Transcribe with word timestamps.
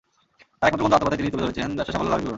তাঁর 0.59 0.67
একমাত্র 0.69 0.81
গ্রন্থ 0.81 0.93
আত্মকথায় 0.97 1.19
তিনি 1.19 1.31
তুলে 1.33 1.43
ধরেছেন 1.45 1.69
ব্যবসায় 1.77 1.93
সাফল্য 1.95 2.09
লাভের 2.11 2.21
বিবরণ। 2.23 2.29